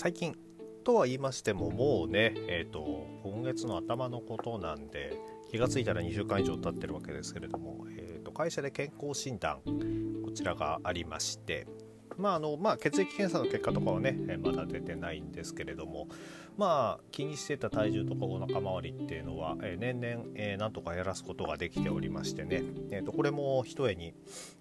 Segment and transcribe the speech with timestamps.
[0.00, 0.36] 最近
[0.84, 5.16] とは言いましてももうね、えーと、今月の頭のことなんで
[5.50, 9.58] 気が付いたら2週間以上経ってるわけですけれども、えーと、会社で健康診断
[10.24, 11.66] こちらがありまして
[12.16, 16.06] まああのまあ、血液検査の結果とかはね、まだ出てないんですけれども、
[16.56, 24.14] まあ、気にしてた体重とかお腹周りっていうのは、え年々、えなんとか減らすことができておりましてね、えー、とこれもひとえに、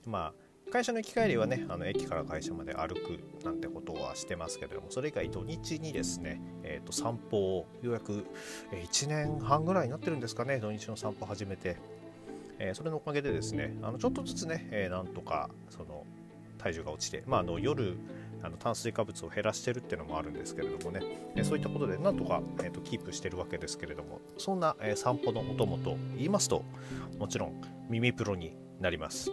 [0.06, 8.26] まあ、会社の行き帰りはねあの駅から会社まで歩くなんてことはしてますけれどもそれ以外土日にですね、えー、と散歩をようやく
[8.72, 11.78] 1年半ぐらいになってるんですかね土日の散歩始めて、
[12.60, 16.06] えー、それのおかげでですねあのちょっとずつね、えー、なんとかその
[16.58, 17.98] 体重が落ちて、まあ、あの夜
[18.44, 21.02] あの炭水化物を減らしてるっていうのもあるんですけれどもね、
[21.36, 26.64] えそういったことでなんとか、えーと、キープしてるわけですけれどもそんな、え散歩のお供と言いますと
[27.18, 29.32] もちろん耳プロになります。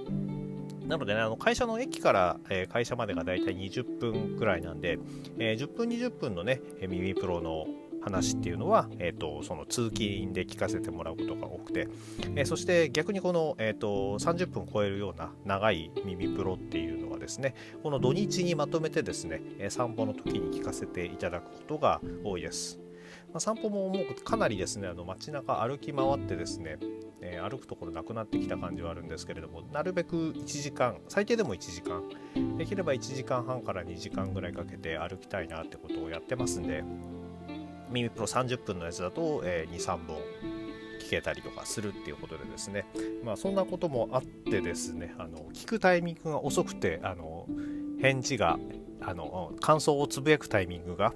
[0.86, 4.98] なのでね、あの会社の駅から、えー、会社までがだいたい20分くらいなんで、
[5.38, 7.66] えー、10分20分のね、耳プロの
[8.04, 11.88] 話っていうのは、えーと、その通勤で聞かせてもらうことが多くて、
[12.36, 22.83] えー、そして逆にこの、えーと、30分超えるような長い耳プロっていうのはですねこの土日にまとめてですね散歩の時に聞かせていただくことが多いです。
[23.34, 26.78] まあ、散歩ももうかなりですねあの街中歩き回ってですね、
[27.20, 32.04] えー、歩くところなくなってきた感じはあるんですけれどもなるべく1時間最低でも1時間
[32.56, 36.84] できれば1時間半から2時間ぐらいかけて歩きたいなってことをやってますんで
[37.90, 40.16] 耳プロ30分のやつだと、えー、23本
[41.00, 42.86] 聞けたりとかするっていうことでですね
[43.24, 47.48] まあそんなこともあってですねあの聞くタイミングが遅くてあの
[48.00, 48.60] 返事が
[49.00, 51.12] あの感想をつぶやくタイミングが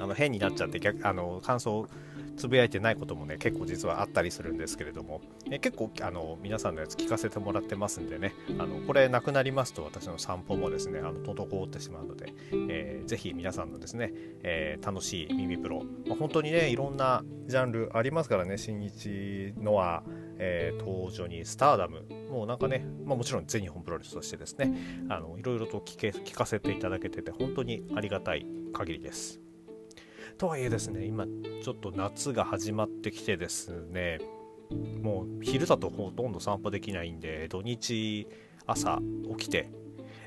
[0.00, 1.88] あの変になっちゃって逆あの感想を
[2.36, 8.34] つぶやいてないこともね結構実はあったりするんですけれども、え結構あの皆さんのやつ聞かせてもらってますんでね。
[8.58, 12.34] あのこれなくなりますと私の散歩もですねあの滞ってしまうので、
[12.68, 14.12] えー、ぜひ皆さんのですね、
[14.42, 20.02] えー、楽しい耳プロ、まあ、本当にねいろんなジャンルありますからね新日ノア
[20.38, 29.43] えー、東女にスターダムもうなんかね、まあ、もちろん全日本プロレスとしてですねあのいろいろと聞け聞かせていただけてて本当にありがたい限りです。
[30.34, 31.26] とはいえですね今
[31.62, 34.18] ちょっと夏が始まってきてですね
[35.02, 38.26] もう昼だとほとんど散歩できないんで土日
[38.66, 38.98] 朝
[39.38, 39.70] 起きて、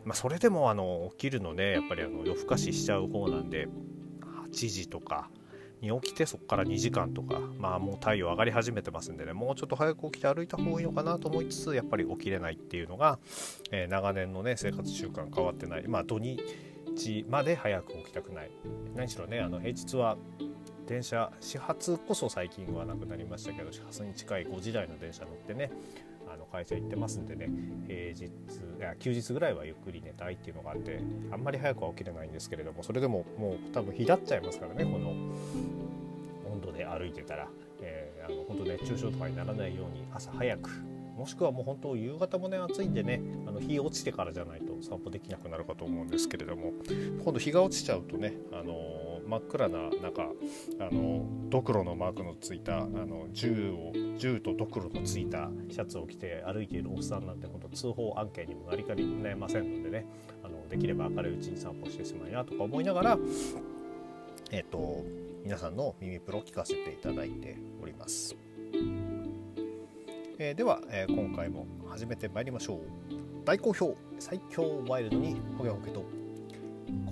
[0.06, 3.68] まあ、それでもあの起きるのねやっぱりあの夜更かししちゃう方なんで
[4.52, 5.30] 8時とか
[5.82, 13.20] に起きてそこから2時間とかまあもう太陽上がり始めてますんでねもうちょっと早く起きて歩いた方がいいのかなと思いつつやっぱり起きれないっていうのが、
[13.72, 15.88] えー、長年のね生活習慣変わってない。
[15.88, 16.40] まあ土日
[17.30, 18.52] まで早く起きたくない。
[18.96, 20.18] 何しろねあの平日は
[20.88, 25.70] 電車始発こそ最近はなくなりましたけど始発に近い5時台の電車乗ってね
[26.34, 27.50] あの会社行ってますんでね
[27.88, 28.30] 平日い
[28.80, 35.10] や休日ぐらいはゆっくり寝たいっていうのがあってあんまり早くは起きれないんですけれどもそれでももう多分日立っちゃいますからねこの
[36.52, 37.48] 温度で歩いてたら、
[37.82, 40.70] えー、あの本当熱中症とかにならないように朝早く
[41.18, 46.72] もしくはもう本当夕方もね暑いんでねあの日落ちてからじゃないと散歩できなくなるかと思うんですけれども
[47.24, 50.22] 今度日が落ちちゃうとね、あの真っ暗な中、
[50.80, 60.06] あのドクロのマークのついたあの銃を銃とドクロのついたシャツを着て歩いているおっさんなんて本当通報案件にもなりかねませんのでね
[60.44, 63.18] あのできれば明るいうちに散歩してしまいなとか思いながら
[64.52, 65.04] えっ、と
[65.44, 68.36] 皆さんの耳プロ聞かせていただいております。
[70.40, 73.17] えー、では、えー、今回も始めてまいりましょう
[73.48, 76.04] 大好評最強ワイルドにホゲホゲと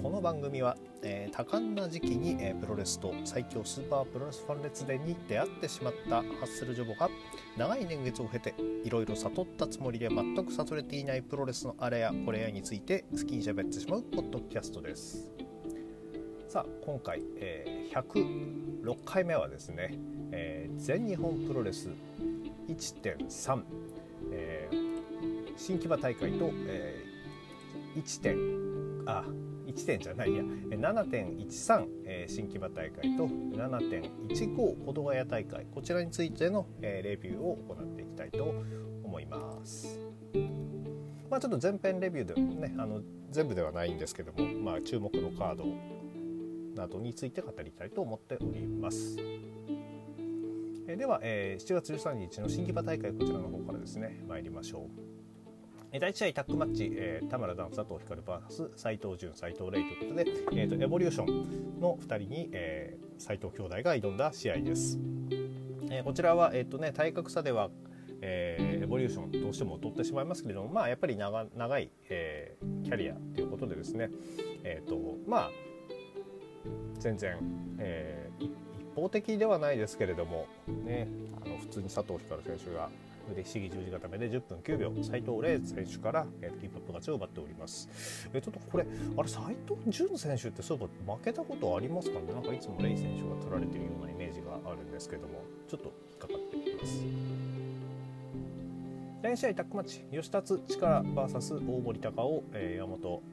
[0.03, 7.09] この番組は、えー、多感な時期に、えー、プロレスと最強スーパープロレスファン列伝に出会ってしまったハッスルジョボが
[7.56, 8.53] 長い年月を経て
[8.84, 15.29] いろいろ悟ったつもりで全く悟れていないプロレスのあれやこれやについて好きに喋ってしまうポッドキャストです。
[16.50, 18.03] さあ今回、えー、
[18.84, 19.97] 106回目はですね、
[20.34, 21.88] え、全日本プロレス
[22.67, 23.63] 1.3、
[25.57, 28.37] 新木場大会と、えー、1点
[29.07, 29.23] あ
[29.66, 38.53] 1点じゃないや7.13、えー、新木場大会と7.15保土ヶ谷大会こちらについての、えー、レビューを行っていきたいと
[39.03, 39.99] 思います。
[41.29, 45.66] まあ、ちょっと前編レビューでもねあの全部ではないんですけども、まあ、注目のカード
[46.75, 49.17] などについて語りたいと思っております。
[50.87, 55.15] えでは、えー、7月13日の新木場大会こちらの方からですね参りましょう。
[55.99, 60.25] 第1試合タッグマッチ、えー、田村ダン佐藤光 VS 斉藤潤斉藤玲ということで、
[60.61, 64.99] えーと、エボリューションの2人に、えー、斉藤兄弟が挑んだ試合です。
[65.89, 67.69] えー、こちらは、えーとね、体格差では、
[68.21, 74.09] えー、エボリューションどうしても取ってしまいますけれども、まあ、やっぱり長長い、えー、キャリアということでですね、
[74.63, 75.51] えーとまあ、
[76.99, 77.37] 全然、
[77.79, 78.51] えー、一
[78.95, 81.07] 方的ではないですけれども、ね、
[81.41, 82.89] あの普通に佐藤光選手が
[83.31, 84.91] 腕ひしぎ十字固めで10分9秒。
[85.03, 87.89] 斉藤麗選手から、えー、キープアップ勝ちを奪っております、
[88.33, 88.85] えー、ちょっとこれ
[89.17, 92.33] あれ斉藤潤選手ってそういえば負けたことありますかね？
[92.33, 95.43] なんかいつもレイ選手が取られているようなイメージがあるんですけども。
[95.67, 97.03] ちょっと引っかかっています。
[99.23, 103.23] 第2試合タックマッチ吉達力 VS 大森高尾、えー、山本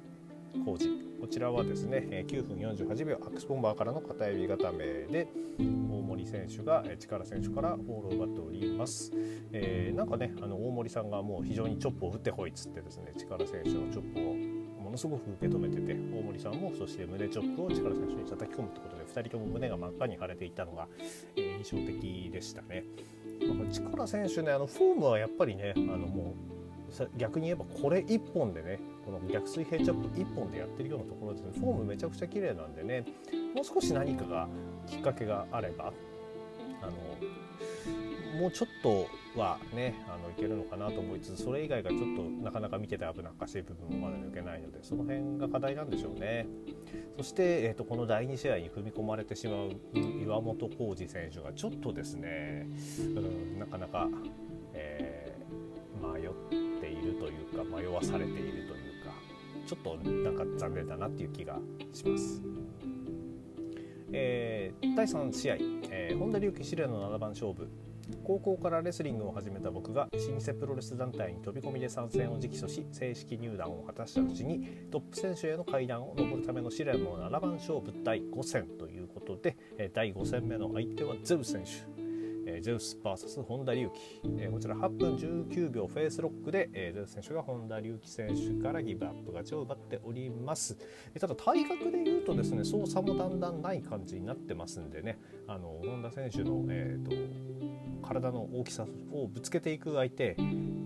[0.64, 1.20] 浩二。
[1.20, 5.28] こちらはですね9分48秒アックスボンバーからの片指固めで
[5.58, 9.10] 大森選手が力選手からボールを奪っております、
[9.52, 20.86] えー、なんかねあの大森さんがもう非常にチョップを打ってほいっつってですね力選手のチョップをものすごく受け止めてて大森さんもそして胸チョップを力選手に叩き込むということで2人とも胸が真っ赤に腫れていたのが、
[21.36, 22.84] えー、印象的でしたね。
[23.72, 26.52] 力選手ねあのフォームはやっぱりねあのもう
[27.16, 33.04] 逆に言えばこれ1本でねこの逆水平チャップ1本でやってるようなところですねフォームめちゃくちゃ綺麗なんでね
[33.54, 34.48] もう少し何かが
[34.86, 35.92] きっかけがあれば
[36.82, 36.92] あの
[38.40, 39.06] もうちょっと
[39.38, 46.46] はねあのいけるのかなと思いつつそれ以外がちょっとなかなか見てて危なっかしい部分もまだ抜けないのでその辺が課題なんでしょうね
[47.16, 49.70] そして、えーと、この第2試合に踏み込まれてしまう
[50.22, 52.68] 岩本浩二選手がちょっとですね、
[52.98, 54.08] うん、なかなか、
[54.72, 59.12] えー、迷っているというか迷わされているというか
[59.66, 61.58] ちょっとなんか残念だなっていう気が
[61.92, 62.61] します。
[64.12, 65.56] えー、第3試合、
[65.90, 67.68] えー、本田隆起試練の7番勝負。
[68.24, 79.56] 高校からレスリングを始めた僕が老舗プロレス団体に飛び込みで参戦を直訴し正式入団を果たしたうちにトップ選手への階段を上るための試練の7番勝負第5戦ということで
[79.94, 81.91] 第5戦目の相手はゼウ選手。
[82.46, 90.76] えー、ゼウス VS 本田隆起、えー、こちら8分19秒フェイスロックで、えー、ゼウス選手が本田隆起選手からギブアップ勝ちを奪っております、
[91.14, 95.18] えー、ただ体格でいうとですね操作もだんだんない感じになってますんでね。
[95.46, 100.36] あの本田選手の、えーと、体の大きさをぶつけていく相手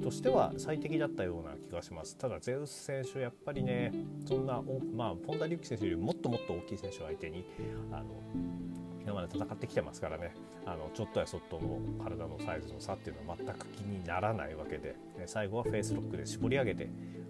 [0.03, 2.17] としては最適だったような気がします。
[2.17, 3.93] ただゼウス選手やっぱりね
[4.25, 4.63] そんな
[4.95, 7.45] まあ本田竜輝選手よりもっともっと大きい選手を相手に
[7.93, 8.07] あの
[9.07, 10.35] 今まで戦ってきてますからね
[10.67, 16.89] あのちょっとやそっとの体のサイズの差っていうのは全く気にならないわけで、ね、最後はフェイスロックで絞り上げて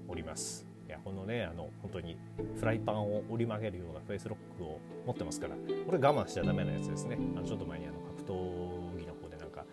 [0.09, 0.67] おります。
[0.87, 2.17] いやこのねあの本当に
[2.59, 9.65] フライパンを折り曲げるようなフェイスロックを持ってますからこれ我慢しちゃダメなやつですねあのちょっと前にあの格闘技の方でなんか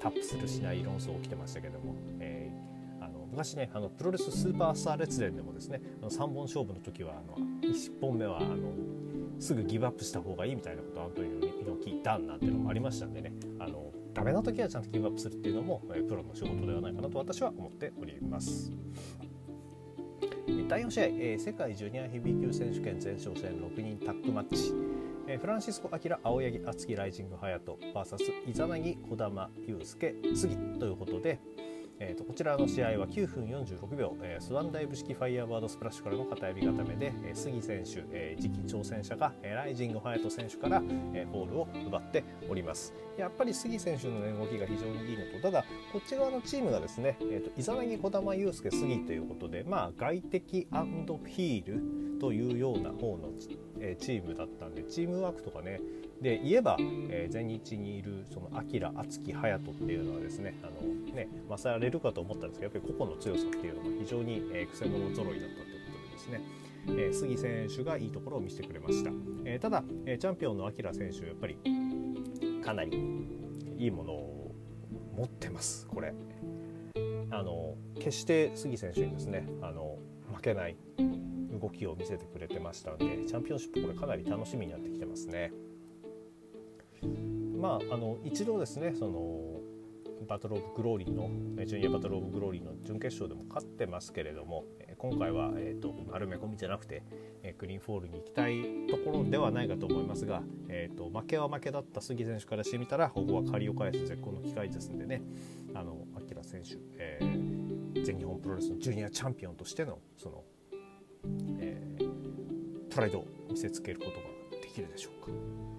[0.00, 8.72] タップするしない論争起きてましたけども、えー、あの昔ねあのプロレススーパースター列伝でもですねあの3本勝負の時はあの1本目はあの
[9.42, 18.70] すぐギブアップした方がいいみたいなことをアントニオ猪木ダンなんていうのもありましたんでねあのダメな時はちゃんとギブアップするっていうのも、えプロの仕事ではないかなと私は思っております。
[20.68, 24.74] 第4試合、え、世界ジュニアヘビー級選手権前哨戦6人タッグマッチ、
[25.26, 31.40] え、フランシスコ・アキラ青柳敦樹ライジング隼人 VS イザナギ児玉悠介杉ということで、
[32.04, 40.82] えーと、こちらの試合は9分46秒、えー、スワンダイブ式ファイヤーバードスプラッシュからの片エビ固めで、えー、杉選手、えー、次期挑戦者が、えー、ライジングハヤト選手から、
[41.14, 42.92] えー、フォールを奪っております。
[43.16, 50.66] やっぱり杉選手の、ね、動きが非常にいいのとただこっち側のチームがですね、えーと、イザナギ児玉裕輔杉ということでまあ外敵
[51.26, 53.30] ヒールというような方の、
[53.80, 55.80] えー、チームだったんでチームワークとかね
[56.22, 66.40] で言えば、えー、全日にいるそのアキラ敦樹ハヤトっていうのはですねあのね勝れるかと思ったんですけどやっぱり個々の強さっていうのが非常に、えー、癖者揃いだったということでですね
[66.88, 69.10] えー、杉選手がいいところを見せてくれました、
[69.44, 71.56] えー、ただ、えー、チャンピオンのアキラ選手やっぱり
[72.64, 72.98] かなり
[73.78, 74.54] いいものを
[75.16, 76.12] 持ってますこれ
[77.30, 79.98] あの決して杉選手にですねあの
[80.34, 80.76] 負けない
[81.60, 85.52] 動きを見せてくれてましたのでチャンピオンシップこれかなり楽しみになってきてますね。
[87.60, 89.60] まああの一度ですねその
[90.28, 91.30] バトル・オブ・グローリーの
[91.66, 94.64] ジュニアバトル・オブ・グローリーの準決勝でも勝ってますけれども
[94.98, 97.02] 今回は、えーと、丸め込みじゃなくて、
[97.42, 105.20] えクリーンフォールに行きたいところではないかと思いますが、えーと、負けは負けだった杉選手からしてみたらここは借りを返す絶好の機会ですんでね
[105.74, 110.44] あの明選手、えー、全日本プロレスのジュニアチャンピオンとしてのその、
[111.58, 115.71] えー、プライドを見せつけることができるでしょうか。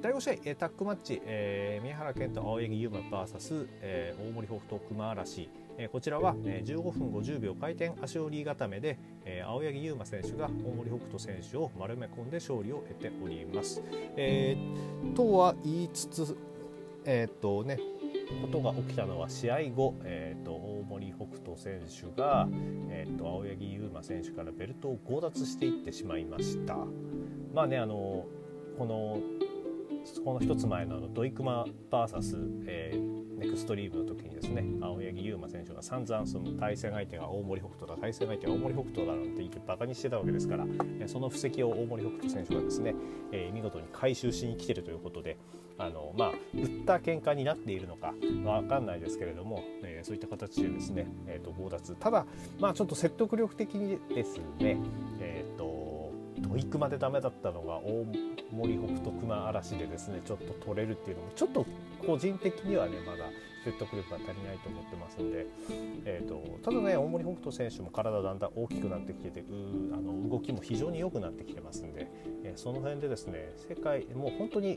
[0.00, 13.82] 第5試合、えー、タッグマッチ、えー、宮原健と青柳優馬 VS、えー、大森北斗熊嵐、えー、こちらは、えー、15分50秒回転足折り固めで、えー、青柳優馬選手が大森北斗選手を丸め込んで勝利を得ております。
[14.16, 16.36] えー、とは言いつつ、
[17.04, 17.78] えー、っとね、
[18.40, 22.48] ことが起きたのは試合後、えーと、大森北斗選手が、
[22.88, 26.76] えーと、と青柳優馬選手からベルトを強奪していってしまいました。
[27.52, 28.26] まあねあの
[28.78, 29.18] この
[30.24, 40.66] この一つ前のあのドイクマ VS、えー、ネクストリームの時にですね青柳優馬選手が散々その対戦相手が大森北斗だ対戦相手が大森北斗だなんて言ってバカにしてたわけですから
[41.06, 42.94] その布石を大森北斗選手がですね、
[43.32, 45.36] えー、見事に回収しに来てるということで
[45.78, 48.12] あのまあ打った喧嘩になっているのか
[48.44, 51.94] わかんないですけれども、えー、そういった形でですね、えーと、強奪。
[51.94, 52.26] ただ
[52.58, 54.76] まあちょっと説得力的にですね
[55.20, 58.04] えっ、ー、とドイクまでダメだったのが大
[58.52, 61.66] 森北斗熊嵐でですねちょっと取れるっていうのもちょっと
[62.06, 63.24] 個人的にはねまだ
[63.64, 65.46] 説得力が足りないと思ってますんで、
[66.04, 69.44] えーと、ただね大森北斗選手も体だんだん大きくなってきてて
[69.92, 72.08] あの動きも非常に良くなってきてますんで、
[72.44, 74.76] えー、その辺でですね世界もう本当に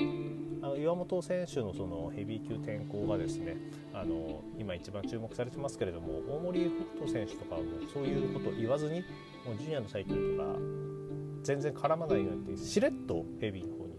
[0.61, 3.57] あの岩本選手のそのヘビー級転向がですね
[3.93, 9.01] あの今一番注目されてますけれども大森北斗選手とかはもうそういうことを言わずに
[9.45, 11.00] もうジュニアの最近とか
[11.43, 13.95] 全然絡まないようにしれっとヘビーの方に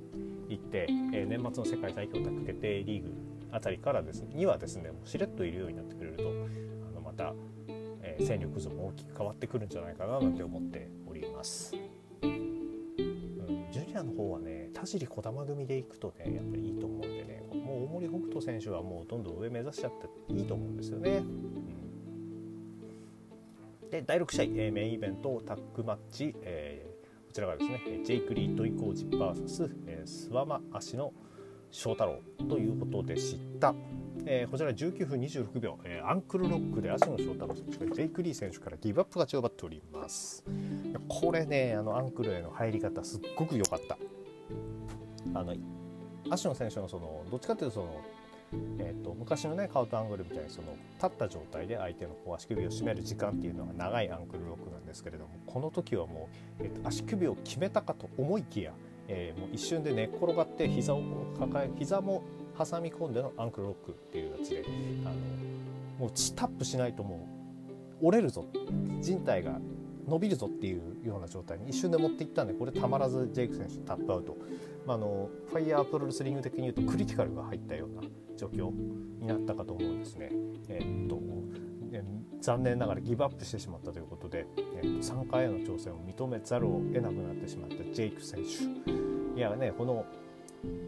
[0.49, 3.13] 行って、えー、年末の世界最強卓決定リーグ
[3.51, 6.27] あたりからですねにはですねもうしれっといるようになってくれるとあ
[6.95, 7.35] のまた、
[7.69, 11.75] えー、戦力図も大きく変わってくるんじゃないかななんて思っております。
[12.23, 19.93] うん、ジュニアの方はね田尻児玉組でいくとねやっぱりいいと思うんでねもう大森北斗選手はもうどんどん上目指しちゃっ
[20.27, 21.23] ていいと思うんですよね。
[23.83, 26.92] うん、で第6試合、えー、メインイベントタッグマッチ、えーこ
[27.33, 31.13] ちらがですねジェイク・リー・トイコージ VS、えー、スワマ足の
[31.71, 33.75] 翔太郎ということでした。
[34.25, 40.45] えー、こちら19分26秒、えー、アンクルロックで足野翔太郎選手がジェイク・リー選手からギブアップ勝ちを奪っております
[41.09, 43.99] これねあのアンクルへの入り方すっごく良かった
[45.35, 45.55] あの
[46.31, 48.01] 足野選手のそのどっちかというとその
[48.79, 56.29] えーと、昔のねカウトアングルみたいにその立った状態で相手のこう足首を締める時間っていうのが長いアンクルロックなんですけれどもこの時はも
[56.61, 58.73] う、えーと、足首を決めたかと思いきや、
[59.09, 61.03] えー、もう一瞬で寝っ転がって膝を
[61.39, 62.23] 抱え膝も
[62.59, 64.65] 挟み込んでのアンクルロックっていうやつで
[65.05, 65.15] あの
[65.99, 67.29] もうタップしないとも
[68.03, 68.45] う折れるぞ
[69.01, 69.59] 人体が
[70.07, 74.37] 伸びるぞっていうような状態に一瞬で持っていったんでこれたまらずジェイク選手タップアウト、
[74.87, 78.03] まあ、あのファイヤープロレスリング的に言うとクリティカルが入ったような
[78.37, 78.71] 状況
[79.21, 80.31] になったかと思うんですね。
[80.69, 81.23] えー、っと
[82.43, 84.47] 残念ながらギブアップしてしまったということで、
[84.77, 90.05] えー、と3回への挑戦を認めざるを得なくなってしまったジェイク選手いやねこの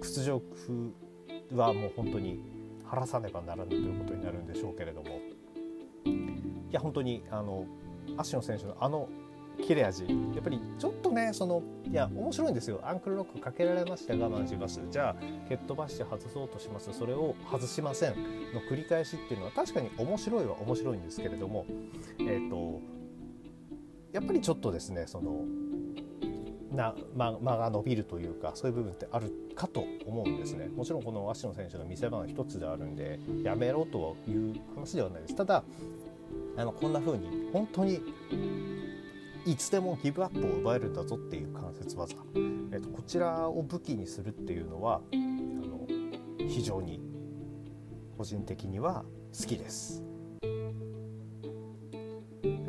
[0.01, 0.43] 屈辱
[1.55, 2.41] はもう本当に
[2.85, 5.09] 晴らさねばならぬということになるんでしょうけれども
[6.71, 7.67] いや本当にあの
[8.17, 9.09] 芦野選手のあの
[9.63, 10.05] 切れ味。
[10.05, 12.81] やっぱりちょっとねそのいや面白いんですよ。
[12.83, 14.15] アンクルロックかけられました。
[14.15, 14.81] 我慢します。
[14.91, 16.93] じゃあ蹴っ飛ばして外そうとします。
[16.93, 18.15] それを外しません
[18.53, 21.67] の繰り返しっていうのは確かに面白いは面白いんですけれども
[22.21, 22.81] えっ、ー、と
[24.13, 25.45] やっぱりちょっとですねその
[26.75, 30.69] な間間が伸びるというかそういう部分ってあるかと思うんですね。
[30.69, 35.37] もちろんこの芦野選手の見せ場の一つであるんでやめろという話ではないです。
[35.37, 35.63] ただ
[36.57, 38.01] あのこんな風に本当に
[39.47, 42.17] いつでもギブアップを奪えるんだぞっていう関節技、
[42.73, 45.87] えっと、こちらを武器にするっていうのはあの
[46.49, 47.01] 非常に
[48.17, 49.05] 個人的には
[49.39, 50.03] 好きです。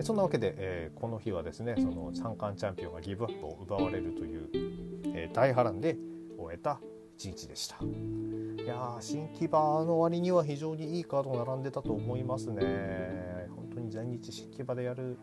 [0.01, 4.49] そんなわけで、えー、この日はですねその三冠チャンピオンがギブアップを奪われるという、
[5.15, 5.97] えー、大波乱で
[6.37, 6.79] 終えた
[7.17, 7.77] 一日でした。
[7.81, 13.47] いや新木場の割には非常にいいカード並んでたと思いますね。
[13.55, 15.17] 本当に全日新木場でやる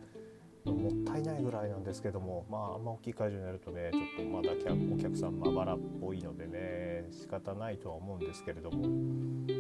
[0.71, 8.83] もったいないぐらいなんですけどもまああんま大きい会場になるとねちょっとまだお客さんまばらっぽいのでね仕方ないとは思うんですけれども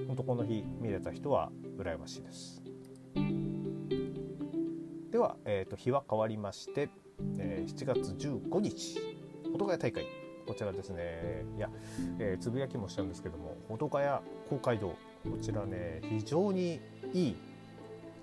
[0.06, 2.62] 本当この日見れた人は羨ましいです。
[5.11, 6.88] では、えーと、日は変わりまして、
[7.37, 8.99] えー、7月15日
[9.52, 10.06] 保土ヶ谷大会。
[10.47, 11.44] こちらですね。
[11.56, 11.71] いや、
[12.18, 14.88] えー、つぶやきもしたんですけども保土ヶ谷公会堂。
[14.88, 16.80] こちらね非常に
[17.12, 17.37] いい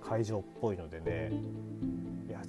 [0.02, 1.32] 会場っぽいのでね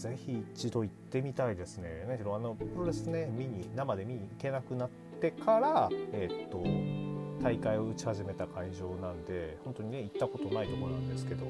[0.00, 4.90] ぜひ一度行ってみたいですね何しろあのプロレスね見に生で見に行けなくなっ
[5.20, 11.44] てからえー、っと大会を打ち始めた会場なんで本当にね行ったことないところなんですけど、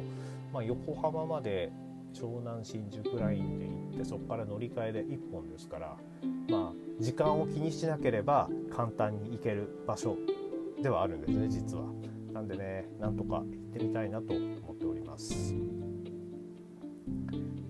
[0.52, 1.70] まあ、横浜まで
[2.12, 5.96] 湘南新宿ラインで行ってそこから乗り換えで1本ですから
[6.48, 10.16] まあ時間を気にしなければ簡単に行ける場所
[10.82, 11.84] ではあるんですね実は。
[12.32, 15.54] なんでねなんとか行ってみたいなと思っております。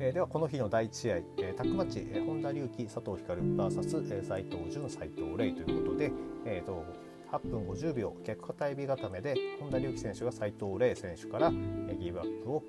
[0.03, 6.11] えー、ではこの日の第1試合、えー、タックマッチ、えー、本田隆起佐藤光 VS、えー、斉藤潤斉藤麗ということで、
[6.47, 6.87] えーと、
[7.31, 12.65] 8分50秒逆肩エビ固めで本田隆起選手が斉藤麗選手から、えー、ギブアップを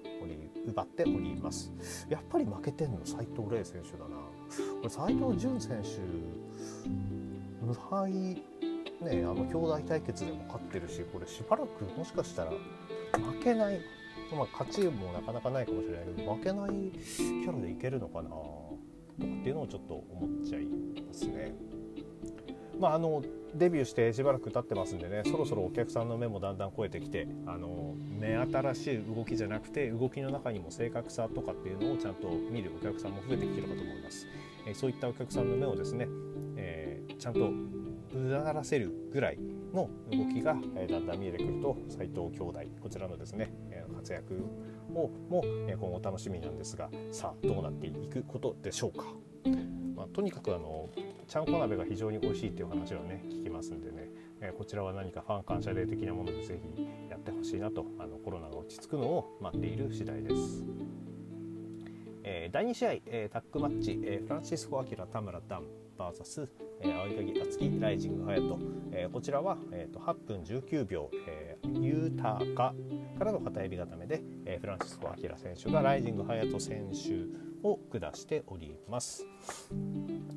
[0.67, 1.71] 奪っております。
[2.09, 3.00] やっぱり負けてんの？
[3.05, 4.17] 斉藤麗選手だな。
[4.17, 6.00] これ斉藤潤選手
[7.65, 8.43] 無敗ね
[9.01, 13.79] あの兄弟対決でも勝ってるしこれしばらくもしかしたら負けない、
[14.35, 21.53] まあ、勝ちもなかなかないかもしれないけど負けないキャラでいけるのかなとかっていうのをちょっと思っちゃいますね。
[22.79, 23.21] まあ、あの
[23.53, 34.25] デビューしてしばらく経ってますんでねそろそろお客さんの目もだんだん超えてきてあの目新しい動きじゃなくて動きの中にも正確さとかっていうのをちゃんと見るお客さんも増えてきてるかと思います。
[34.65, 36.07] えそういったお客さんの目をですね、
[36.55, 37.51] えー、ちゃんと
[38.13, 39.38] うならせるぐらい
[39.73, 43.51] の動きが、えだんだん見えてくると斉藤兄弟こちらのですね、
[43.91, 44.33] 活躍
[44.93, 49.05] をも、今後楽しみなんですがさあどうなっていくことでしょうか。
[49.95, 50.89] まあ、とにかくあの
[51.27, 54.10] ちゃんこ鍋が非常に美味しいっていう話はね聞きますんでね、
[54.41, 60.63] えこちらは何かファン感謝デー的なものでぜひやってほしいなとあのコロナが落ち着くのを待っている次第です。
[62.24, 65.63] えー、第2試合、えー、タッグマッチ、えー、フランシスコ・アキラ田村ダン
[65.98, 66.48] VS、
[66.83, 68.59] えー、青柳敦樹ライジング隼人、
[68.91, 72.73] えー、こちらは、えーと、8分19秒、えー、ユータカ
[73.17, 79.25] からの片指固めで、えー、フランシスコ・アキラ選手がライジング隼人選手を下しております、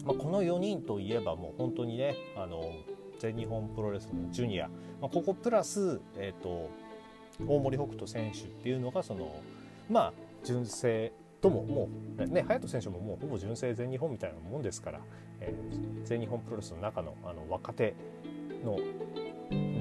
[0.04, 2.62] まあ、この4人といえばもう本当にねあの
[3.18, 4.68] 全日本プロレスのジュニア、
[5.00, 6.70] まあ、ここプラス、えーと、
[7.46, 9.40] 大森北斗選手っていうのがその
[9.88, 10.12] まあ
[10.44, 15.00] 純正とももうね隼人選手ももうほぼ純正全日本みたいなもんですから、
[15.48, 15.54] え、
[16.04, 17.94] 全日本プロレスの中のあの若手
[18.64, 18.78] の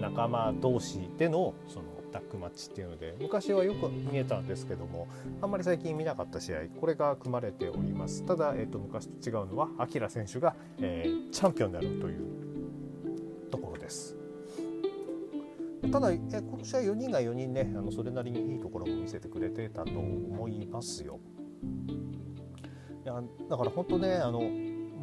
[0.01, 5.07] 仲間同士でのそのタッグマッチっていうので昔はよく見えたんですけども
[5.41, 14.15] あんまり最近見なかった試合これが組まれておりますただ、えーと、昔と違うのはアキラ選手が、えー、チャンピオンになるというところです
[15.91, 16.17] ただ、え
[16.49, 21.19] この試合4人が4人ねあのそれなりにいいところも見せてくれてたと思いますよ。
[23.03, 24.39] いやだから本当ねあの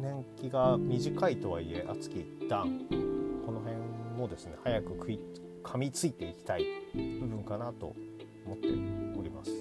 [0.01, 2.79] 年季が短いとはいえ熱き段
[3.45, 3.77] この辺
[4.17, 5.19] もですね早く食い
[5.63, 7.95] 噛みついていきたい部分かなと
[8.45, 8.67] 思って
[9.17, 9.51] おります。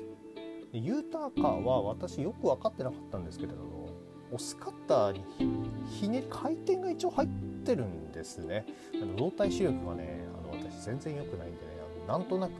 [0.72, 3.90] でユーターカーは私よく分かってなかったんですけれども
[4.33, 5.24] 押すカッターに
[5.90, 7.29] ひね回転が一応入っ
[7.64, 8.64] てるんですね。
[8.94, 11.66] あの動体視力がねあの私全然良くないんでね
[12.09, 12.53] あのなんとなく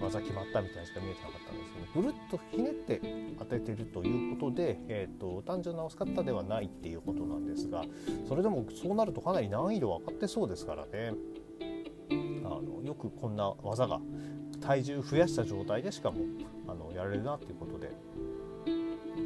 [0.00, 3.00] 技決まったみたいにしか見えてなかったんですけどぐるっとひねって
[3.38, 7.84] 当ててるということで、えーと、単純な押し方ではないっていうことなんですが
[8.28, 11.12] それでもそうなるとかなり難易度上がってそうですからね。
[12.44, 13.98] あのよくこんな技が
[14.60, 16.18] 体重増やした状態でしかも
[16.68, 17.90] あのやれるなっていうことで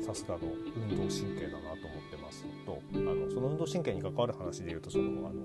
[0.00, 0.40] さすがの
[0.76, 5.40] 運動神経だなと思ってますとあのその運動神経に関わる話でいうとそのあの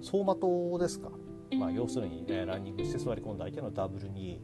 [0.00, 1.08] 走馬灯ですか？
[1.56, 4.40] まあ、要するに、ね、ランニングして座り込んだ相手のダブルに、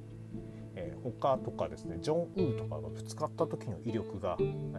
[0.77, 4.37] えー、他とかですねジョン・ウーとかがぶつかった時の威力が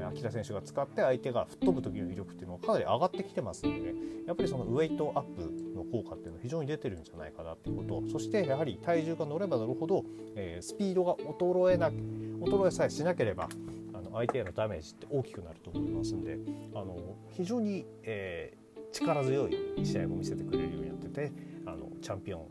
[0.09, 3.99] 秋田選手が使って相手が吹っ飛ぶ時の威力っていうのがかなり上がってきてますんでね。
[4.27, 5.41] やっぱりそのウェイトアップ
[5.75, 8.03] の効果っていうのは非常に出てるんじゃないかなっていうこと。
[8.09, 10.03] そしてやはり体重が乗れば乗るほど、
[10.35, 13.49] えー、スピードが衰えな衰えさえしなければ
[13.93, 16.37] あの相手へのダメージって大きくなると思いますんで
[16.73, 16.97] あの
[17.31, 21.31] 非常に、えー、力強い試合を見せてくれるようになってて
[21.65, 22.49] あのチャンピオ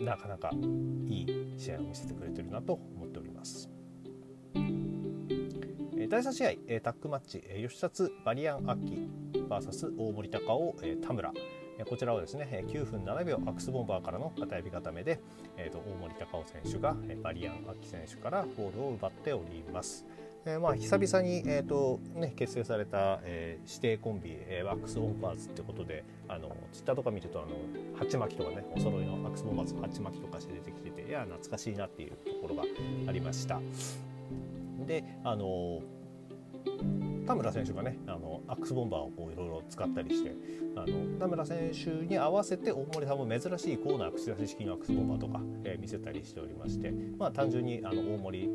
[0.00, 0.50] ンなかなか
[1.06, 3.70] いい試合を見せてくれてるなと思っております。
[6.08, 11.32] 第3試合タッグマッチ吉達バリアン・アッキー VS 大森高尾田村
[11.88, 15.20] こちらはですね9分7秒アクスボンバーからの片指固めで
[15.56, 20.06] 大森高尾選手がバリアン・アッキ選手からボールを奪っております。
[20.46, 27.48] えー、まあ久々に、えーとね、結成された、えー、師弟コンビ、えー、アックスボンバーズってことであのツイッターとか見るとあの
[27.98, 32.62] 鉢巻きとかねお揃いのアックスボンバーズ鉢巻きとかして出てきてていや懐かしいなっていうところが
[33.08, 33.60] ありました。
[34.86, 35.80] であの
[37.26, 40.32] 田村選手がねあのアックスボンバーをこういろいろ使ったりして
[40.76, 48.48] あの田村選手に合わせて大森さんも珍しいコーナー飛び出し式のアックスボンバーとか、えー、見せたりしておりまして、まあ、単純にあの大森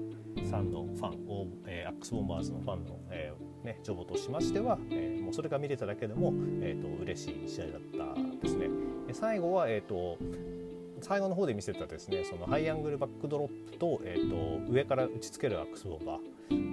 [0.49, 1.17] さんのファン、
[1.65, 7.81] えー、アックスボンバーズのファンの、えーね、ジョボとしましては、えー、もうそれが見れただけでも、えーと、嬉しい試合だっ
[8.15, 8.67] たですね。
[9.13, 10.17] 最後は、えーと
[11.03, 16.19] 最後の方で見せたですねそのハイアングルバックドロップと,、えーと、上から打ちつけるアックスボンバー、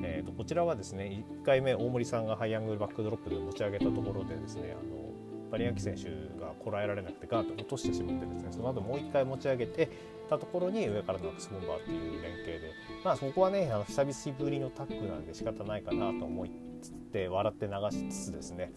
[0.03, 5.09] えーと、こちらはですね1回目大森さんがハイアングルバックドロップで持ち上げたところでですねあの
[5.51, 6.05] バリアンキ選手
[6.41, 9.91] がこらえられなくてガーンと落としてしまってですねその後もう1回持ち上げて
[10.29, 12.73] たところに上からのアクスボンバーっていう連携で
[13.05, 16.51] まあそこはねあの久々ぶりのタッグなんで仕方ないかなと思い
[16.83, 18.73] つって笑って流しつつですね、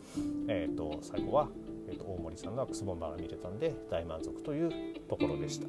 [0.47, 1.49] えーと最後は
[1.91, 4.71] えー、と大森さんのアクスボンバーが見れたんで大満足という
[5.09, 5.67] ところでした。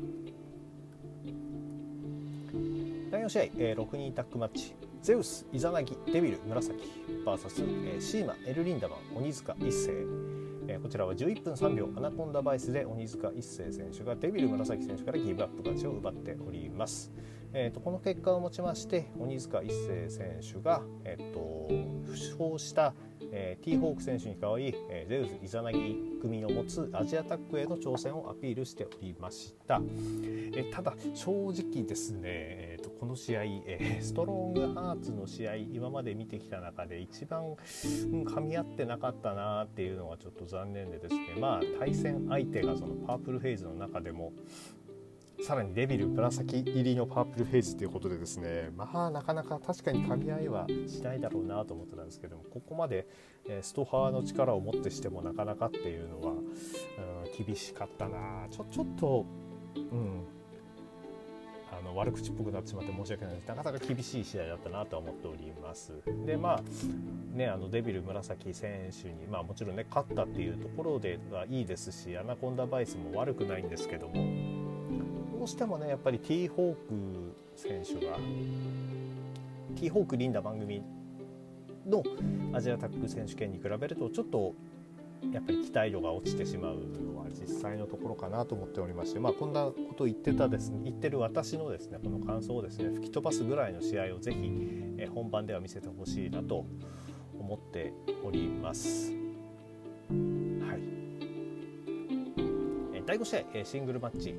[3.11, 4.75] 第4試合、えー、6人タッグマッチ。
[5.03, 6.79] ゼウスイザナギデビル紫
[7.27, 9.91] VS、えー、シーマエルリンダマン鬼塚一世
[10.69, 17.11] えこちらは11分3秒アナコンダバイスで鬼塚一世選手がデビル紫選手からギブアップ勝ちを奪っております。
[17.55, 21.69] えーと、この結果をもちまして鬼塚一世選手が、えーと、
[22.07, 22.95] 負傷した、
[23.31, 29.83] えー、ティーホーク選手に代わり、えー、ゼウスイザナギ組の持つアジアタックへの挑戦をアピールしておりました、
[30.23, 37.55] えー、ただ正直ですね、えーと、この試合、え、ストロングハーツの試合今まで見てきた中で一番、うん、
[38.23, 41.35] 噛み合ってなかったなっていうのがちょっと残念でですね。
[41.37, 44.33] まあ対戦相手がそのパープルフェイズの中でも
[45.41, 48.71] さらにデビル紫入りのパープルフェイスということでですね。
[48.77, 53.09] まあなかなか確かに噛み合いはしないだろうなと思ってたんですけどもここまで、
[53.49, 58.47] えストハーの力をもってしてもなかなかっていうのは、うん、厳しかったな。
[58.49, 59.27] ちょちょっと
[59.75, 60.42] うん
[61.83, 63.49] あの悪口っぽくなってしまって申し訳ないです。
[63.49, 65.93] なかなか厳しい試合だったなとは思っております。
[66.25, 74.15] でまあねあのデビル紫選手にまあもちろんね勝ったっていうところではいいですしアナコンダバイスも悪くないんですけども
[75.39, 78.17] どうしてもねやっぱりティーホーク選手が
[79.77, 80.83] ティーホークリンダ番組
[81.87, 82.03] の
[82.53, 84.55] アジアタック選手権に比べるとちょっと
[85.31, 94.51] やっぱり期待度が落ちてしまうのは実際のところかなと思っておりまして、まあ、こんなことを言ってたですね言ってる私のですねこの感想をですね吹き飛ばすぐらいの試合をぜひ、
[94.99, 96.67] え本番では見せてほしいなと
[97.39, 97.93] 思って
[98.25, 99.13] おります。
[99.13, 99.17] は
[102.95, 104.35] い、第5試合シングルマッチ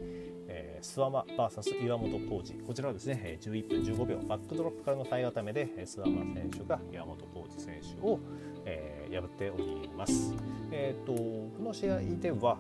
[0.84, 8.19] スワマ VS 岩本浩二こちらはですね11分15秒バックドロップからの体固めでスワマ選手が岩本浩二選手を、
[8.65, 10.34] えー、破っております。
[10.71, 12.58] えーと、この試合では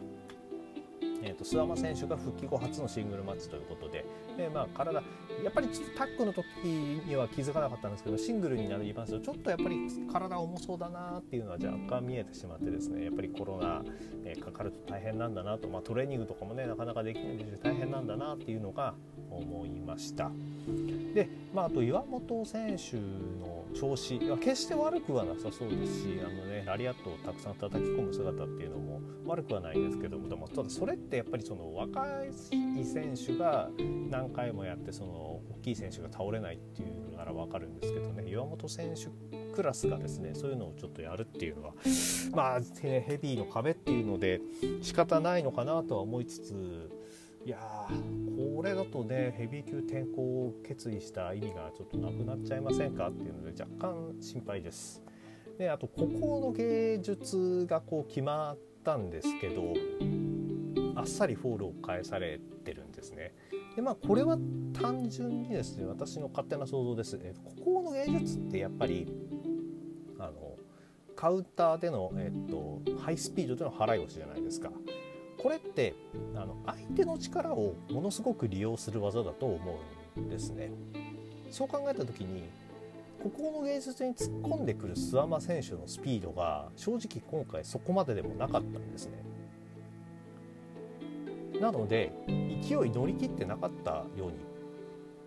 [1.23, 4.05] えーと、諏訪間選手が復帰後初のシングルマッチということで、
[4.37, 5.01] えー、まあ、体
[5.43, 9.77] やっぱりタッグの時には気づかなかったんですけどシングルになりますとちょっとやっぱり
[10.11, 13.83] 体重そうだなっていうのは若干見えてしまってですねやっぱりコロナ、
[14.25, 18.93] えー、かかると大変なんだなと、まあ、トレーニングとかもねなかなかできないで大変なんだなっていうのが
[19.31, 20.31] 思いました。
[21.13, 33.69] で、まあ、あと岩本選手の調子は決して悪くはなさそうですしあの、ね、ラリアットをたくさん叩き込む姿っていうのも悪くはないですけどもでもただそれってやっぱりその若い選手が
[34.09, 39.07] 何回もやってその大きい選手が倒れないっていうのなら分かるんですけどね岩本選手
[39.53, 41.73] クラスがですねそういうのをちょっとやるっていうのは
[42.31, 44.41] まあヘビーの壁っていうので
[44.81, 46.91] 仕方ないのかなとは思いつつ
[47.45, 47.59] いや
[48.55, 55.03] これだとねヘビー級転向を決意した意味がちょっとなくなっちゃいませんかっていうので若干心配です。
[55.57, 59.73] であと孤高の芸術がこう決まったんですけど
[61.03, 63.33] あっさりフォールを返されてるんですね。
[63.75, 64.37] でまあこれは
[64.71, 67.19] 単純にですね私の勝手な想像です。
[67.21, 69.13] えー、孤高の芸術ってやっぱり
[70.17, 70.55] あの
[71.13, 74.69] カウンターでの、えーと、とハイスピードでの払い腰じゃないですか。
[75.37, 75.93] これって
[76.35, 79.79] あの相手の力をものすごく利用する技だと思
[80.15, 80.71] うんですね。
[81.51, 82.43] そう考えた時に
[83.21, 89.32] ここの芸術に突っ込んでくる諏訪間選手のスピードが正直今回そこまででもなかったんですね。
[91.63, 92.11] なので
[92.61, 94.33] 勢い乗り切ってなかったように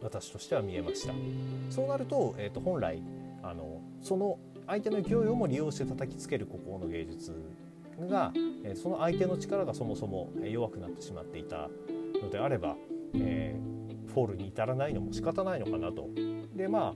[0.03, 1.15] 私としては見えました。
[1.71, 3.03] そうなると,、えー、と本来
[3.43, 7.35] あのその相手の勢いをも利用して叩きつける孤高の芸術
[7.99, 8.35] が
[8.75, 11.71] その相手の力がそもそも弱くなってしまっていた
[12.23, 12.77] のであれば、
[13.15, 16.07] えー、フォールに至らないのも仕方ないのかなと。
[16.55, 16.95] でまあ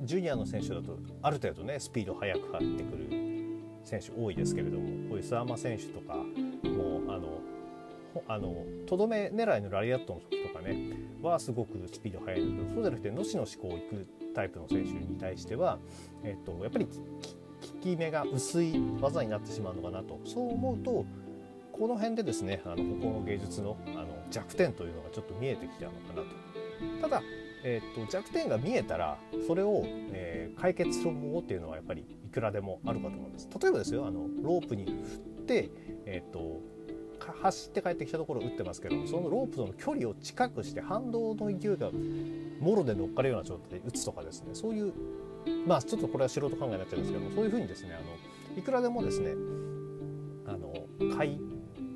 [0.00, 3.06] ジュニアの選手だとある程度ねスピード速く入ってくる
[3.84, 6.16] 選手多いですけれどもこういうスアマ選手とか
[8.28, 8.54] あの
[8.86, 15.78] とどめ狙いのラリアットの時とかねはすごくスピード速いんだけどそうじゃなくてのしのしこういくタイプの選手に対しては、
[16.22, 16.92] えっと、やっぱり効
[17.80, 20.20] き目が薄い技になってしまうのかなと。
[20.24, 21.04] そう思うと
[21.72, 27.02] この辺でですねあのここの芸術のあの弱点というのがちょっと見えてきちゃうのかなと。
[27.02, 27.22] ただ
[27.68, 33.48] えーと、弱点が見えたらそれを、えー、解決する方法っていうのはやっぱりいくらでもあるかと思うんです。
[33.60, 35.70] 例えばですよあのロープに振って、
[36.04, 36.60] えーと、
[37.42, 41.90] 走って帰ってきたところを打ってますけどそのロープとの距離を近くして反動の勢いが
[42.60, 44.92] もろで乗っかるような状態で打つとかですねそういう
[45.66, 49.32] まあちょっとこれは素人考えになっちゃうんですけどそういうふうにですねあのいくらでもですね
[50.46, 50.72] あの
[51.16, 51.38] 改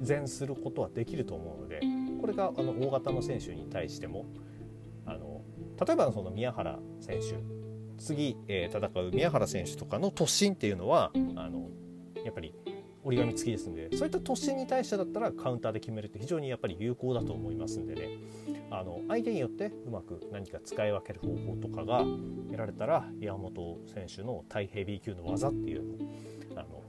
[0.03, 1.81] 善することはできると思うので
[2.21, 4.27] これがあの大型の選手に対しても
[5.07, 5.43] あの
[5.85, 7.61] 例えばその宮原選手
[7.99, 11.69] 次、えー、戦う宮原選手とかの突進っていうのはあの
[12.25, 12.55] やっぱり
[13.03, 18.09] 折り紙付きですんでそういった突進に対してだったらカウンターで決めるって非常にやっぱり有効だと思いますんでね。
[18.71, 22.05] あの相手によってうまく何か使い分ける方法とかが
[22.49, 25.99] 得られたら山本選手の対ヘビー級の技っていう
[26.55, 26.83] のあの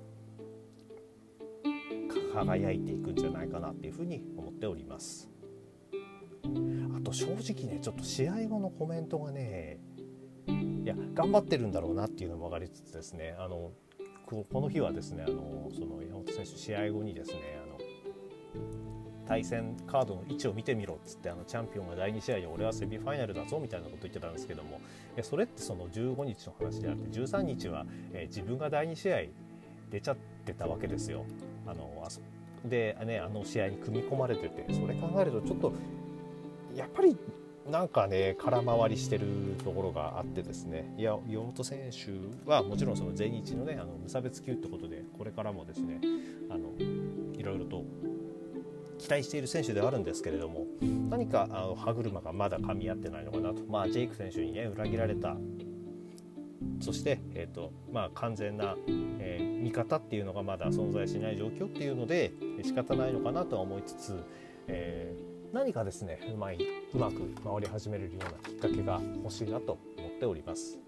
[2.34, 5.30] 輝いていくんじゃないかなっていうふうに思っております。
[6.44, 9.80] あと正直ねちょっと試合後のコメントがね
[10.48, 13.72] いや頑張ってるんだろうなっていうのも分かりつつですねあの
[14.32, 17.78] この日はですねあのその山本選手試合後にですねあの
[19.28, 24.82] 対戦カードの位置を見てみろっつってあのチャンピオンが第2試合で俺はセミファイナルだぞみたいなこと言ってたんですけども
[25.22, 29.18] それってその15日の話であって13日は、え自分が第2試合
[29.90, 31.26] 出ちゃってたわけですよ。
[31.68, 32.22] あのあそ
[32.66, 35.74] で、ね、あの試合に組み込まれててそれ考えるとちょっと
[36.76, 37.18] やっぱり
[37.70, 39.28] なんかね空回りしてる
[39.64, 40.94] ところがあってですね。
[40.98, 46.02] いや岩本選手はもちろんその全日のねあの無差別級ってことでこれからもですね
[46.50, 46.74] あの
[47.34, 47.84] いろいろと
[48.98, 50.66] 期待している選手ではあるんですけれども
[51.10, 55.36] 何かあの歯車がまだ噛み合ってないのかなと、まあ、ジェイク選手にね裏切られた。
[56.80, 58.76] そして、えーとまあ、完全な、
[59.20, 64.24] えー、味方っていうのがまだ存在しない状況っていうので仕方ないのかなとは思いつつ、
[64.68, 66.58] えー、何かですねうまい
[66.94, 70.80] うまく回り始めれるようなきっかけが欲しいなと思っております。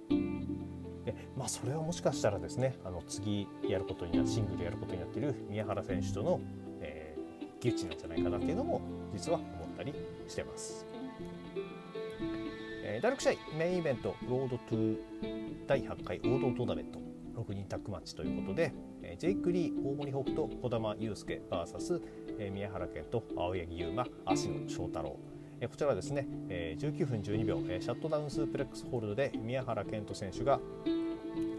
[1.03, 6.39] でまあ、それはもしかしたらですねあの次やることになシングルやることになっている宮原選手との、
[6.79, 8.79] えー、ギュッチなんじゃないかなっていうのも
[9.13, 9.93] 実は思ったり
[10.29, 10.85] してます。
[12.85, 14.97] えー、第6試合メインイベントロードトゥ
[15.67, 16.99] 第8回王道トーナメント
[17.41, 18.71] 6人タッグマッチということで、
[19.03, 22.01] えー、ジェイク・リー大森北と児玉悠介 VS、
[22.39, 25.17] えー、宮原健と青柳優馬芦野翔太郎。
[25.59, 30.59] えこちらはですね、えー、19分12秒、えー、シャットダウンスープレックスホールドで宮原健人選手が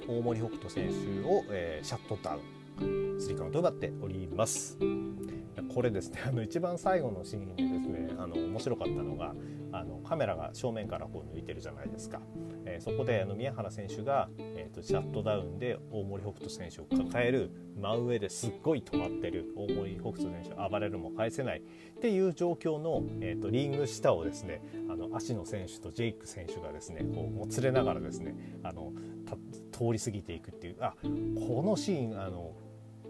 [0.06, 0.94] 大森北斗選手
[1.26, 2.38] を、えー、シャットダウ
[2.84, 4.78] ンスリーカウント奪っております。
[5.74, 9.34] これですねあの一番最後のシーンでですねあの面白かったのが
[9.74, 12.20] あのカメラが正面からこう抜いてるじゃないですか、
[12.64, 28.92] えー、そこであの宮原選手が、えーと、シャットダウンで大森北斗選手を抱える真上ですっごい止まってる大森北斗選手暴れるも返せないっていう状況の、えーと、リング下をですねあの足野選手とジェイク選手がですねこうもつれながらですねあの
[29.72, 32.52] 通り過ぎていくっていうあこのシーンあの、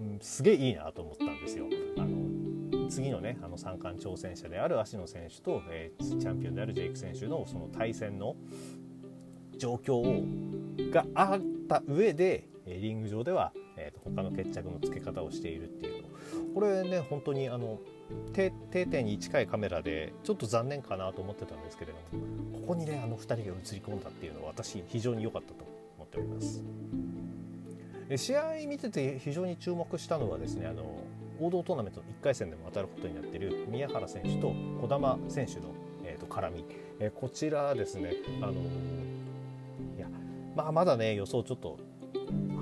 [0.00, 1.66] うん、すげえいいなと思ったんですよ。
[1.98, 2.23] あの
[2.88, 8.36] 次のねあの三冠挑戦者である芦野選手と、えー、チャンピオンであるジェイク選手のその対戦の
[9.58, 10.24] 状況を
[10.90, 16.04] があった上でリング上では、えー、他の決着のつけ方をしているっていう
[16.54, 17.78] これね本当にあの
[18.32, 22.24] 定点に近いカメラでちょっと残念かなと思ってたんですけれども
[22.60, 25.64] ここにねあの2人が映り込んだっていうのは私非常に良かったと
[25.96, 26.62] 思っております。
[28.16, 31.02] 試合見てて非常に注目したのはですねあの
[31.44, 36.64] 王道トーナメントの1回戦でも当たることになっている宮原選手と児玉選手の、えー、と絡み、
[36.98, 40.08] えー、こちらですね、あのー、いや
[40.56, 41.78] まあ、まだね予想ちょっと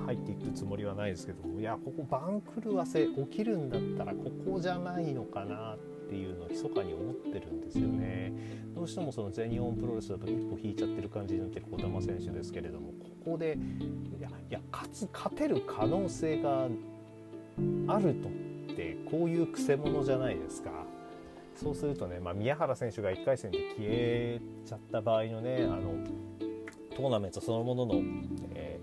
[0.07, 8.33] 入っていくつもりはないですけどもいやここ番狂わせ起きるんだったらここじゃないのかなっていうのを密かに思ってるんですよね。
[8.75, 12.89] どうしてもその全日本プロレスだと一歩引いちゃってる感じになってる児玉選手ですけれども
[13.25, 13.57] ここで
[14.19, 16.69] いやいや勝つ勝てる可能性が
[17.87, 20.71] あるとってこういうくせ者じゃないですか
[21.55, 25.95] そうするとね、まあ、宮原選手が1回戦で消えちゃった場合のねあの
[26.97, 27.95] トーナメントそのものの、
[28.55, 28.81] え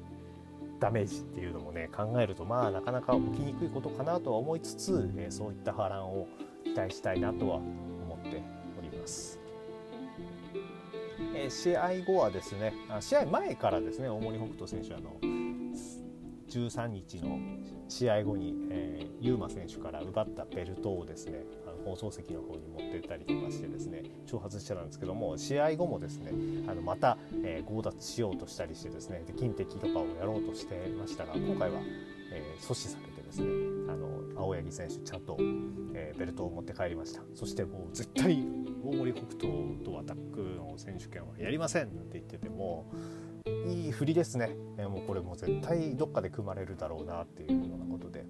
[0.78, 6.28] ー、ダメージっていうのもね考えるとまあなかなか起きにくいことかなとは思いつつ、えー、そういった波乱を
[6.64, 8.42] 期待したいなとは思って
[8.78, 9.40] おります。
[11.36, 15.18] えー、試合後はですねあ試合前からですね大森北斗選手あの
[16.50, 17.40] 13日の
[17.90, 26.32] 試合後に、えー、ユーマ選手から奪ったベルトをですねあの放送席の方に持ってったりとかしてですね挑発してたんですけども試合後もですね
[26.68, 31.82] あのまた、えー、強奪しようとしたりしてですねで金敵とかをやろうとしてましたが今回は、
[32.32, 33.48] えー、阻止されてですね
[33.92, 34.08] あの
[34.40, 35.36] 青柳選手ちゃんと、
[35.94, 37.22] えー、ベルトを持って帰りました。
[37.36, 38.46] そしてもう絶対
[38.84, 39.50] 大森北斗
[39.84, 42.90] とアタックの選手権はやりませんって言ってても
[43.46, 48.26] いい振りですね、え、もうこれもう絶対どっかで組まれるだろうなっていうようなことで。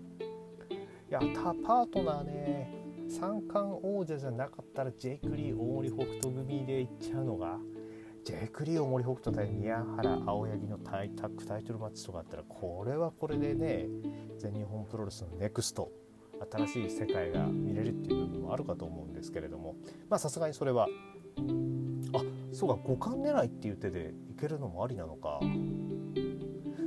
[1.09, 2.71] いや他パートナーね
[3.09, 7.57] 三冠王者じゃなかったらジェイク・リー大森北斗組でいっちゃうのが
[8.23, 13.87] ジェイク・リー大森北斗対宮原青柳のタイタックタイトルマッチとかあったらこれはこれでね
[14.37, 15.91] 全日本プロレスのネクスト
[16.51, 19.75] 新しい世界が見れるっていう部分もあるかと思うんですけれども。
[20.09, 20.87] まあさすがにそれは
[22.59, 25.39] そうか五冠狙いっていう手でいけるのもありなのか。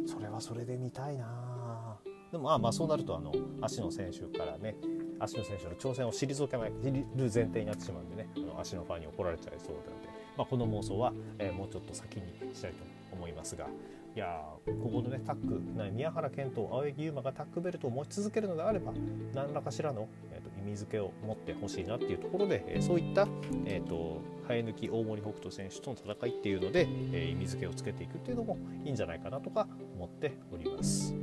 [0.06, 1.96] それはそれで見たいな。
[2.30, 3.32] でもまあまあそうなるとあの
[3.62, 4.76] 足野選手からね
[5.18, 13.66] 足の選手の挑戦を退けないる前提になってしまうんでねあの足のファンに怒られちゃいそうなのでまあ、この妄想は、えー、もうちょっと先にしたいと思いますが。
[14.14, 15.59] いやここのねタッグ
[15.90, 18.92] 宮原健と青柳優馬がタッグベルトを持ち続けるのであれば
[19.35, 23.27] 何らかしらの、えーと、意味付けを持ってほしいなっていうところで、え、そういった、
[23.64, 31.14] えーと、生え抜き大森北斗選手との戦いっていうので、えー、意味付けをつけていくっていうのもいいんじゃないかなとか思っております。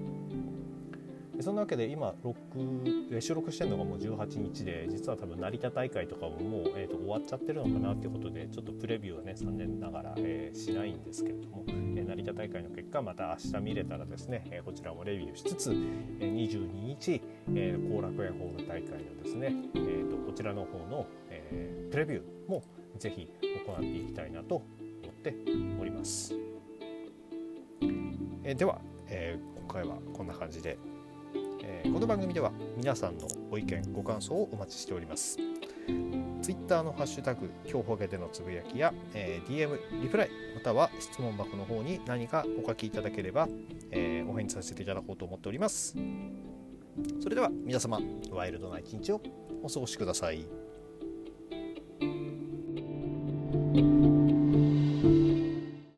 [1.42, 2.14] そんなわけで今
[3.20, 17.24] 収録してるのがもう18日で実は多分成田大会とかももう、えーと、終わっちゃってるのかなっていうことでちょっとプレビューはね残念ながら、えー、しないんですけれども、えー、成田大会の結果また明日見れたらですね、えー、こちらもレビューしつつ、えー、22日後、
[17.56, 22.64] えー、楽園ホール大会のですね、えーと、こちらの方の、えー、プレビューも
[22.98, 23.32] ぜひ
[23.66, 24.66] 行っていきたいなと思
[25.10, 25.34] って
[25.80, 26.36] おります。
[28.44, 30.78] えー、では、えー、今回はこんな感じで
[31.72, 35.38] えー、この番組では皆さんのご意見ご感想をお待ちしております。
[36.42, 43.48] Twitter のハッシュタグ今日ほげでのつぶやきや、えー、DM リプライまたは質問箱の方に何かお書きいただければ、
[43.92, 45.96] えー、お返事させていただこうと思っております。
[47.22, 48.00] それでは皆様
[48.32, 49.22] ワイルドな一日を
[49.62, 50.46] お過ごしください。